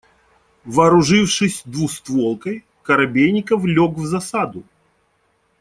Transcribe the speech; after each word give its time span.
Вооружившись 0.65 1.61
двустволкой, 1.63 2.65
Коробейников 2.81 3.65
лёг 3.65 3.97
в 3.99 4.05
засаду. 4.07 4.63